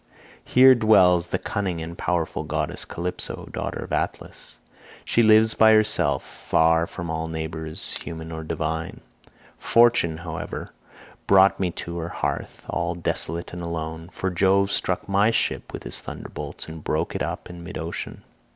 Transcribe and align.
Here 0.43 0.73
dwells 0.73 1.27
the 1.27 1.37
cunning 1.37 1.79
and 1.79 1.95
powerful 1.95 2.41
goddess 2.41 2.85
Calypso, 2.85 3.47
daughter 3.53 3.83
of 3.83 3.93
Atlas. 3.93 4.57
She 5.05 5.21
lives 5.21 5.53
by 5.53 5.73
herself 5.73 6.23
far 6.23 6.87
from 6.87 7.11
all 7.11 7.27
neighbours 7.27 7.93
human 7.99 8.31
or 8.31 8.43
divine. 8.43 9.01
Fortune, 9.59 10.17
however, 10.17 10.71
brought 11.27 11.59
me 11.59 11.69
to 11.85 11.99
her 11.99 12.09
hearth 12.09 12.63
all 12.67 12.95
desolate 12.95 13.53
and 13.53 13.61
alone, 13.61 14.09
for 14.11 14.31
Jove 14.31 14.71
struck 14.71 15.07
my 15.07 15.29
ship 15.29 15.71
with 15.71 15.83
his 15.83 15.99
thunderbolts, 15.99 16.67
and 16.67 16.83
broke 16.83 17.13
it 17.13 17.21
up 17.21 17.47
in 17.47 17.63
mid 17.63 17.77
ocean. 17.77 18.23